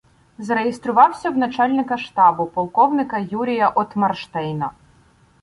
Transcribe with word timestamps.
Зареєструвався 0.37 1.29
в 1.29 1.37
начальника 1.37 1.97
штабу— 1.97 2.45
полковника 2.55 3.17
Юрія 3.17 3.69
Отмарштейна. 3.69 4.71